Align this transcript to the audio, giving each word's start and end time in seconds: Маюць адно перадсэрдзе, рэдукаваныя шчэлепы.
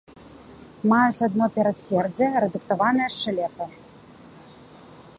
Маюць 0.91 1.25
адно 1.27 1.45
перадсэрдзе, 1.59 2.25
рэдукаваныя 2.45 3.13
шчэлепы. 3.17 3.71